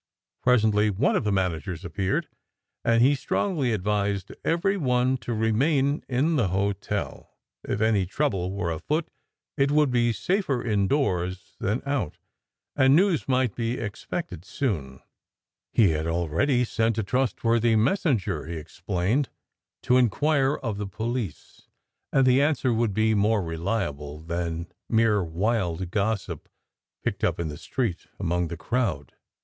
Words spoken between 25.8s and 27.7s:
gossip picked up in the